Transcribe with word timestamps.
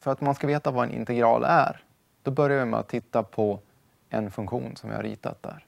för 0.00 0.10
att 0.10 0.20
man 0.20 0.34
ska 0.34 0.46
veta 0.46 0.70
vad 0.70 0.84
en 0.84 0.94
integral 0.94 1.44
är, 1.44 1.84
då 2.22 2.30
börjar 2.30 2.58
vi 2.58 2.70
med 2.70 2.80
att 2.80 2.88
titta 2.88 3.22
på 3.22 3.60
en 4.08 4.30
funktion 4.30 4.76
som 4.76 4.90
vi 4.90 4.96
har 4.96 5.02
ritat 5.02 5.42
där. 5.42 5.66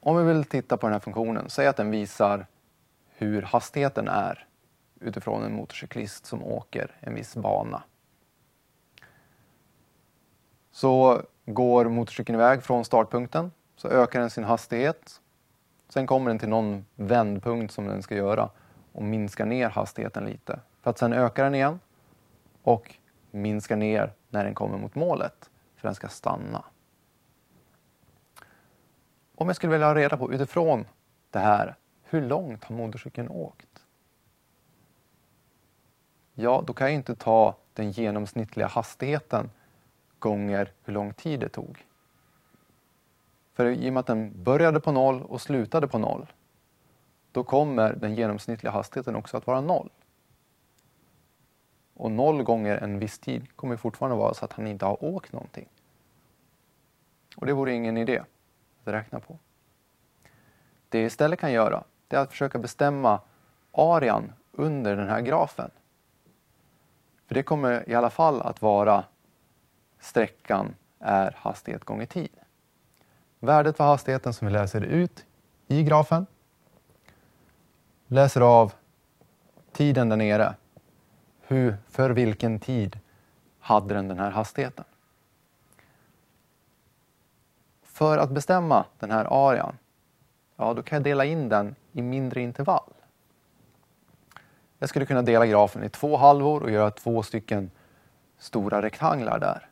Om 0.00 0.16
vi 0.16 0.24
vill 0.24 0.44
titta 0.44 0.76
på 0.76 0.86
den 0.86 0.92
här 0.92 1.00
funktionen, 1.00 1.50
säg 1.50 1.66
att 1.66 1.76
den 1.76 1.90
visar 1.90 2.46
hur 3.16 3.42
hastigheten 3.42 4.08
är 4.08 4.46
utifrån 5.00 5.42
en 5.42 5.54
motorcyklist 5.54 6.26
som 6.26 6.44
åker 6.44 6.96
en 7.00 7.14
viss 7.14 7.36
bana. 7.36 7.82
Så 10.70 11.22
går 11.46 11.84
motorcykeln 11.84 12.38
iväg 12.38 12.62
från 12.62 12.84
startpunkten, 12.84 13.52
så 13.76 13.88
ökar 13.88 14.20
den 14.20 14.30
sin 14.30 14.44
hastighet. 14.44 15.20
Sen 15.88 16.06
kommer 16.06 16.30
den 16.30 16.38
till 16.38 16.48
någon 16.48 16.86
vändpunkt 16.94 17.74
som 17.74 17.86
den 17.86 18.02
ska 18.02 18.14
göra 18.14 18.50
och 18.92 19.02
minskar 19.02 19.46
ner 19.46 19.68
hastigheten 19.68 20.24
lite. 20.24 20.60
För 20.82 20.90
att 20.90 20.98
sen 20.98 21.12
öka 21.12 21.44
den 21.44 21.54
igen 21.54 21.80
och 22.62 22.94
minska 23.30 23.76
ner 23.76 24.12
när 24.30 24.44
den 24.44 24.54
kommer 24.54 24.78
mot 24.78 24.94
målet, 24.94 25.50
för 25.76 25.88
den 25.88 25.94
ska 25.94 26.08
stanna. 26.08 26.64
Om 29.34 29.46
jag 29.46 29.56
skulle 29.56 29.72
vilja 29.72 29.86
ha 29.86 29.94
reda 29.94 30.16
på 30.16 30.32
utifrån 30.32 30.84
det 31.30 31.38
här, 31.38 31.74
hur 32.02 32.22
långt 32.22 32.64
har 32.64 32.76
motorcykeln 32.76 33.28
åkt? 33.28 33.84
Ja, 36.34 36.64
då 36.66 36.72
kan 36.72 36.86
jag 36.86 36.94
inte 36.94 37.16
ta 37.16 37.56
den 37.72 37.90
genomsnittliga 37.90 38.66
hastigheten 38.66 39.50
gånger 40.18 40.72
hur 40.84 40.92
lång 40.92 41.14
tid 41.14 41.40
det 41.40 41.48
tog. 41.48 41.86
För 43.54 43.66
i 43.66 43.88
och 43.88 43.92
med 43.92 44.00
att 44.00 44.06
den 44.06 44.42
började 44.42 44.80
på 44.80 44.92
noll 44.92 45.22
och 45.22 45.40
slutade 45.40 45.88
på 45.88 45.98
noll, 45.98 46.26
då 47.32 47.44
kommer 47.44 47.94
den 47.94 48.14
genomsnittliga 48.14 48.72
hastigheten 48.72 49.16
också 49.16 49.36
att 49.36 49.46
vara 49.46 49.60
noll. 49.60 49.90
Och 52.02 52.10
noll 52.10 52.42
gånger 52.42 52.76
en 52.76 52.98
viss 52.98 53.18
tid 53.18 53.56
kommer 53.56 53.76
fortfarande 53.76 54.16
vara 54.16 54.34
så 54.34 54.44
att 54.44 54.52
han 54.52 54.66
inte 54.66 54.84
har 54.84 55.04
åkt 55.04 55.32
någonting. 55.32 55.68
Och 57.36 57.46
det 57.46 57.52
vore 57.52 57.72
ingen 57.72 57.96
idé 57.96 58.18
att 58.84 58.92
räkna 58.92 59.20
på. 59.20 59.38
Det 60.88 60.98
jag 60.98 61.06
istället 61.06 61.38
kan 61.38 61.52
göra, 61.52 61.84
det 62.08 62.16
är 62.16 62.20
att 62.20 62.30
försöka 62.30 62.58
bestämma 62.58 63.20
arean 63.72 64.32
under 64.52 64.96
den 64.96 65.08
här 65.08 65.20
grafen. 65.20 65.70
För 67.26 67.34
det 67.34 67.42
kommer 67.42 67.88
i 67.88 67.94
alla 67.94 68.10
fall 68.10 68.42
att 68.42 68.62
vara 68.62 69.04
sträckan 70.00 70.74
är 70.98 71.36
hastighet 71.38 71.84
gånger 71.84 72.06
tid. 72.06 72.36
Värdet 73.38 73.76
för 73.76 73.84
hastigheten 73.84 74.34
som 74.34 74.46
vi 74.46 74.52
läser 74.52 74.80
ut 74.80 75.26
i 75.66 75.82
grafen. 75.82 76.26
Läser 78.06 78.40
av 78.40 78.72
tiden 79.72 80.08
där 80.08 80.16
nere. 80.16 80.54
Hur, 81.52 81.76
för 81.88 82.10
vilken 82.10 82.58
tid 82.58 82.98
hade 83.60 83.94
den 83.94 84.08
den 84.08 84.18
här 84.18 84.30
hastigheten? 84.30 84.84
För 87.82 88.18
att 88.18 88.30
bestämma 88.30 88.84
den 88.98 89.10
här 89.10 89.26
arean, 89.30 89.76
ja 90.56 90.74
då 90.74 90.82
kan 90.82 90.96
jag 90.96 91.04
dela 91.04 91.24
in 91.24 91.48
den 91.48 91.74
i 91.92 92.02
mindre 92.02 92.40
intervall. 92.40 92.92
Jag 94.78 94.88
skulle 94.88 95.06
kunna 95.06 95.22
dela 95.22 95.46
grafen 95.46 95.84
i 95.84 95.88
två 95.88 96.16
halvor 96.16 96.62
och 96.62 96.70
göra 96.70 96.90
två 96.90 97.22
stycken 97.22 97.70
stora 98.38 98.82
rektanglar 98.82 99.38
där. 99.38 99.68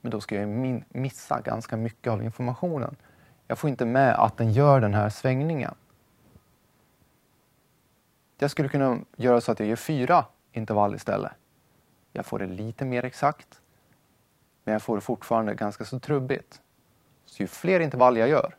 Men 0.00 0.10
då 0.10 0.20
ska 0.20 0.34
jag 0.34 0.48
missa 0.88 1.40
ganska 1.40 1.76
mycket 1.76 2.12
av 2.12 2.22
informationen. 2.22 2.96
Jag 3.46 3.58
får 3.58 3.70
inte 3.70 3.84
med 3.84 4.14
att 4.14 4.36
den 4.36 4.52
gör 4.52 4.80
den 4.80 4.94
här 4.94 5.10
svängningen. 5.10 5.74
Jag 8.38 8.50
skulle 8.50 8.68
kunna 8.68 8.98
göra 9.16 9.40
så 9.40 9.52
att 9.52 9.60
jag 9.60 9.68
gör 9.68 9.76
fyra 9.76 10.24
intervall 10.56 10.94
istället. 10.94 11.32
Jag 12.12 12.26
får 12.26 12.38
det 12.38 12.46
lite 12.46 12.84
mer 12.84 13.04
exakt, 13.04 13.60
men 14.64 14.72
jag 14.72 14.82
får 14.82 14.96
det 14.96 15.00
fortfarande 15.00 15.54
ganska 15.54 15.84
så 15.84 16.00
trubbigt. 16.00 16.60
Så 17.26 17.42
ju 17.42 17.46
fler 17.46 17.80
intervall 17.80 18.16
jag 18.16 18.28
gör, 18.28 18.56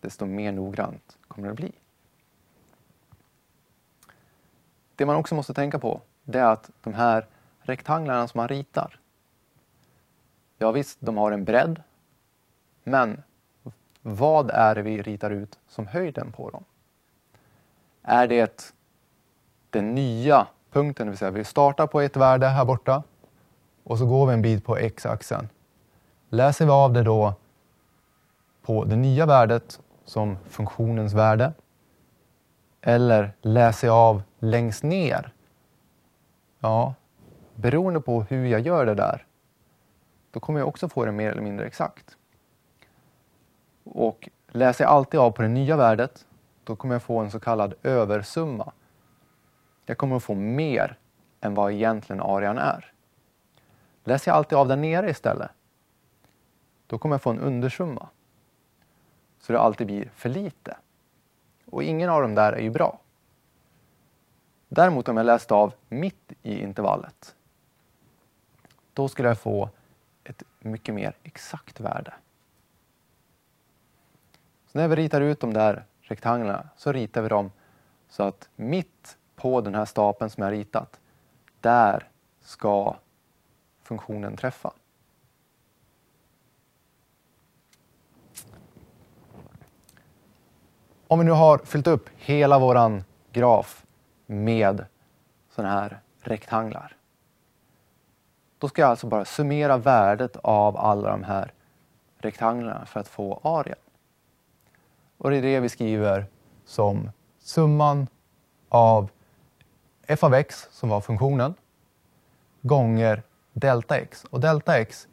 desto 0.00 0.26
mer 0.26 0.52
noggrant 0.52 1.18
kommer 1.28 1.48
det 1.48 1.54
bli. 1.54 1.72
Det 4.96 5.06
man 5.06 5.16
också 5.16 5.34
måste 5.34 5.54
tänka 5.54 5.78
på, 5.78 6.00
det 6.22 6.38
är 6.38 6.52
att 6.52 6.70
de 6.82 6.94
här 6.94 7.26
rektanglarna 7.60 8.28
som 8.28 8.38
man 8.38 8.48
ritar, 8.48 9.00
ja 10.58 10.72
visst, 10.72 10.98
de 11.00 11.16
har 11.16 11.32
en 11.32 11.44
bredd, 11.44 11.82
men 12.84 13.22
vad 14.02 14.50
är 14.50 14.74
det 14.74 14.82
vi 14.82 15.02
ritar 15.02 15.30
ut 15.30 15.58
som 15.68 15.86
höjden 15.86 16.32
på 16.32 16.50
dem? 16.50 16.64
Är 18.02 18.28
det 18.28 18.74
den 19.70 19.94
nya 19.94 20.46
punkten, 20.74 21.06
det 21.06 21.10
vill 21.10 21.18
säga 21.18 21.30
vi 21.30 21.44
startar 21.44 21.86
på 21.86 22.00
ett 22.00 22.16
värde 22.16 22.46
här 22.46 22.64
borta 22.64 23.02
och 23.84 23.98
så 23.98 24.06
går 24.06 24.26
vi 24.26 24.34
en 24.34 24.42
bit 24.42 24.64
på 24.64 24.76
x-axeln. 24.76 25.48
Läser 26.28 26.64
vi 26.64 26.70
av 26.70 26.92
det 26.92 27.02
då 27.02 27.34
på 28.62 28.84
det 28.84 28.96
nya 28.96 29.26
värdet 29.26 29.80
som 30.04 30.38
funktionens 30.48 31.12
värde 31.12 31.52
eller 32.80 33.32
läser 33.42 33.86
jag 33.86 33.96
av 33.96 34.22
längst 34.38 34.82
ner? 34.82 35.32
Ja, 36.60 36.94
beroende 37.54 38.00
på 38.00 38.22
hur 38.22 38.46
jag 38.46 38.60
gör 38.60 38.86
det 38.86 38.94
där, 38.94 39.26
då 40.30 40.40
kommer 40.40 40.60
jag 40.60 40.68
också 40.68 40.88
få 40.88 41.04
det 41.04 41.12
mer 41.12 41.30
eller 41.30 41.42
mindre 41.42 41.66
exakt. 41.66 42.16
Och 43.84 44.28
läser 44.48 44.84
jag 44.84 44.90
alltid 44.90 45.20
av 45.20 45.30
på 45.30 45.42
det 45.42 45.48
nya 45.48 45.76
värdet, 45.76 46.26
då 46.64 46.76
kommer 46.76 46.94
jag 46.94 47.02
få 47.02 47.18
en 47.18 47.30
så 47.30 47.40
kallad 47.40 47.74
översumma. 47.82 48.72
Jag 49.86 49.98
kommer 49.98 50.16
att 50.16 50.24
få 50.24 50.34
mer 50.34 50.98
än 51.40 51.54
vad 51.54 51.72
egentligen 51.72 52.22
arean 52.22 52.58
är. 52.58 52.92
Läser 54.04 54.30
jag 54.30 54.36
alltid 54.36 54.58
av 54.58 54.68
där 54.68 54.76
nere 54.76 55.10
istället, 55.10 55.50
då 56.86 56.98
kommer 56.98 57.14
jag 57.14 57.22
få 57.22 57.30
en 57.30 57.40
undersumma. 57.40 58.08
Så 59.38 59.52
det 59.52 59.60
alltid 59.60 59.86
blir 59.86 60.10
för 60.14 60.28
lite. 60.28 60.76
Och 61.66 61.82
ingen 61.82 62.10
av 62.10 62.22
dem 62.22 62.34
där 62.34 62.52
är 62.52 62.62
ju 62.62 62.70
bra. 62.70 62.98
Däremot 64.68 65.08
om 65.08 65.16
jag 65.16 65.26
läste 65.26 65.54
av 65.54 65.74
mitt 65.88 66.32
i 66.42 66.62
intervallet, 66.62 67.36
då 68.92 69.08
skulle 69.08 69.28
jag 69.28 69.38
få 69.38 69.70
ett 70.24 70.42
mycket 70.58 70.94
mer 70.94 71.16
exakt 71.22 71.80
värde. 71.80 72.14
Så 74.66 74.78
när 74.78 74.88
vi 74.88 74.96
ritar 74.96 75.20
ut 75.20 75.40
de 75.40 75.52
där 75.52 75.84
rektanglarna 76.00 76.68
så 76.76 76.92
ritar 76.92 77.22
vi 77.22 77.28
dem 77.28 77.52
så 78.08 78.22
att 78.22 78.48
mitt 78.56 79.18
på 79.36 79.60
den 79.60 79.74
här 79.74 79.84
stapeln 79.84 80.30
som 80.30 80.42
jag 80.42 80.52
ritat, 80.52 81.00
där 81.60 82.08
ska 82.40 82.96
funktionen 83.82 84.36
träffa. 84.36 84.72
Om 91.06 91.18
vi 91.18 91.24
nu 91.24 91.32
har 91.32 91.58
fyllt 91.58 91.86
upp 91.86 92.10
hela 92.16 92.58
våran 92.58 93.04
graf 93.32 93.86
med 94.26 94.86
sådana 95.50 95.72
här 95.72 96.00
rektanglar. 96.20 96.96
Då 98.58 98.68
ska 98.68 98.82
jag 98.82 98.90
alltså 98.90 99.06
bara 99.06 99.24
summera 99.24 99.76
värdet 99.76 100.36
av 100.36 100.76
alla 100.76 101.10
de 101.10 101.24
här 101.24 101.52
rektanglarna 102.18 102.86
för 102.86 103.00
att 103.00 103.08
få 103.08 103.40
arean. 103.42 103.78
Och 105.18 105.30
det 105.30 105.36
är 105.36 105.42
det 105.42 105.60
vi 105.60 105.68
skriver 105.68 106.26
som 106.64 107.10
summan 107.38 108.06
av 108.68 109.10
f 110.06 110.24
av 110.24 110.34
x, 110.34 110.68
som 110.70 110.88
var 110.88 111.00
funktionen, 111.00 111.54
gånger 112.62 113.22
delta 113.52 113.96
x. 113.96 114.24
Och 114.30 114.40
delta 114.40 114.78
x, 114.78 115.08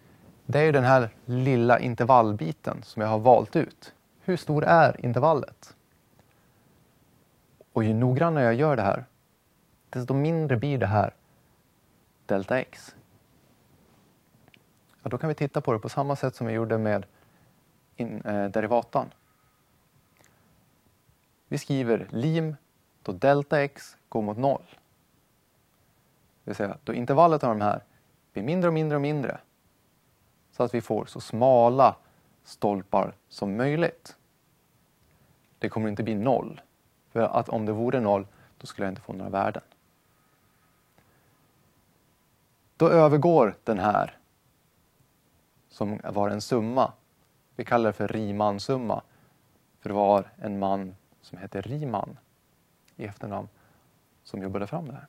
det 0.45 0.59
är 0.59 0.71
den 0.71 0.83
här 0.83 1.09
lilla 1.25 1.79
intervallbiten 1.79 2.83
som 2.83 3.01
jag 3.01 3.09
har 3.09 3.19
valt 3.19 3.55
ut. 3.55 3.93
Hur 4.21 4.37
stor 4.37 4.63
är 4.63 5.05
intervallet? 5.05 5.75
Och 7.73 7.83
ju 7.83 7.93
noggrannare 7.93 8.43
jag 8.43 8.53
gör 8.53 8.75
det 8.75 8.81
här, 8.81 9.05
desto 9.89 10.13
mindre 10.13 10.57
blir 10.57 10.77
det 10.77 10.87
här 10.87 11.13
delta 12.25 12.59
x. 12.59 12.95
Ja, 15.03 15.09
då 15.09 15.17
kan 15.17 15.27
vi 15.27 15.35
titta 15.35 15.61
på 15.61 15.73
det 15.73 15.79
på 15.79 15.89
samma 15.89 16.15
sätt 16.15 16.35
som 16.35 16.47
vi 16.47 16.53
gjorde 16.53 16.77
med 16.77 17.05
in, 17.95 18.21
eh, 18.21 18.49
derivatan. 18.49 19.13
Vi 21.47 21.57
skriver 21.57 22.07
lim 22.09 22.55
då 23.03 23.11
delta 23.11 23.61
x 23.61 23.97
går 24.09 24.21
mot 24.21 24.37
noll. 24.37 24.65
Det 26.51 26.53
vill 26.53 26.67
säga 26.67 26.77
då 26.83 26.93
intervallet 26.93 27.43
av 27.43 27.49
de 27.49 27.61
här 27.61 27.83
blir 28.33 28.43
mindre 28.43 28.67
och 28.67 28.73
mindre 28.73 28.95
och 28.95 29.01
mindre 29.01 29.39
så 30.51 30.63
att 30.63 30.73
vi 30.73 30.81
får 30.81 31.05
så 31.05 31.19
smala 31.21 31.95
stolpar 32.43 33.13
som 33.27 33.57
möjligt. 33.57 34.15
Det 35.59 35.69
kommer 35.69 35.89
inte 35.89 36.03
bli 36.03 36.15
noll. 36.15 36.61
För 37.09 37.19
att 37.19 37.49
om 37.49 37.65
det 37.65 37.71
vore 37.71 37.99
noll, 37.99 38.27
då 38.57 38.67
skulle 38.67 38.85
jag 38.85 38.91
inte 38.91 39.01
få 39.01 39.13
några 39.13 39.29
värden. 39.29 39.63
Då 42.77 42.89
övergår 42.89 43.57
den 43.63 43.79
här, 43.79 44.17
som 45.69 45.99
var 46.03 46.29
en 46.29 46.41
summa, 46.41 46.93
vi 47.55 47.65
kallar 47.65 47.89
det 47.89 47.93
för 47.93 48.07
Riemann-summa, 48.07 49.01
för 49.79 49.89
det 49.89 49.95
var 49.95 50.29
en 50.37 50.59
man 50.59 50.95
som 51.21 51.37
hette 51.37 51.61
Riemann 51.61 52.17
i 52.95 53.05
efternamn 53.05 53.49
som 54.23 54.41
jobbade 54.41 54.67
fram 54.67 54.87
det 54.87 54.93
här. 54.93 55.07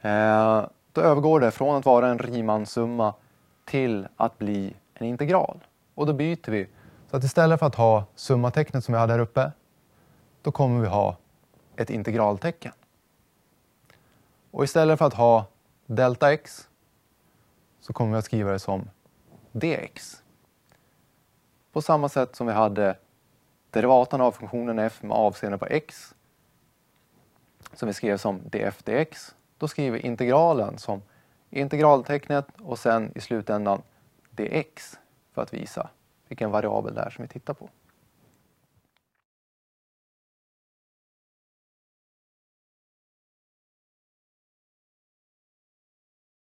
Eh, 0.00 0.66
då 0.92 1.00
övergår 1.00 1.40
det 1.40 1.50
från 1.50 1.76
att 1.76 1.86
vara 1.86 2.08
en 2.08 2.18
Riemann-summa 2.18 3.14
till 3.64 4.08
att 4.16 4.38
bli 4.38 4.74
en 4.94 5.06
integral. 5.06 5.60
Och 5.94 6.06
då 6.06 6.12
byter 6.12 6.50
vi. 6.50 6.68
Så 7.10 7.16
att 7.16 7.24
istället 7.24 7.58
för 7.58 7.66
att 7.66 7.74
ha 7.74 8.04
summatecknet 8.14 8.84
som 8.84 8.92
vi 8.92 8.98
hade 8.98 9.12
här 9.12 9.20
uppe, 9.20 9.52
då 10.42 10.52
kommer 10.52 10.80
vi 10.80 10.86
ha 10.86 11.16
ett 11.76 11.90
integraltecken. 11.90 12.72
Och 14.50 14.64
istället 14.64 14.98
för 14.98 15.06
att 15.06 15.14
ha 15.14 15.44
delta 15.86 16.32
x 16.32 16.68
så 17.80 17.92
kommer 17.92 18.12
vi 18.12 18.18
att 18.18 18.24
skriva 18.24 18.52
det 18.52 18.58
som 18.58 18.90
dx. 19.52 20.22
På 21.72 21.82
samma 21.82 22.08
sätt 22.08 22.36
som 22.36 22.46
vi 22.46 22.52
hade 22.52 22.96
derivatan 23.70 24.20
av 24.20 24.32
funktionen 24.32 24.78
f 24.78 25.02
med 25.02 25.12
avseende 25.16 25.58
på 25.58 25.66
x 25.66 26.14
som 27.72 27.86
vi 27.86 27.94
skrev 27.94 28.16
som 28.16 28.40
df 28.48 28.82
dx. 28.82 29.34
Då 29.60 29.68
skriver 29.68 29.98
vi 29.98 30.06
integralen 30.06 30.78
som 30.78 31.02
integraltecknet 31.50 32.46
och 32.62 32.78
sen 32.78 33.12
i 33.14 33.20
slutändan 33.20 33.82
dx 34.30 34.98
för 35.34 35.42
att 35.42 35.54
visa 35.54 35.90
vilken 36.28 36.50
variabel 36.50 36.94
det 36.94 37.00
är 37.00 37.10
som 37.10 37.22
vi 37.22 37.28
tittar 37.28 37.54
på. 37.54 37.68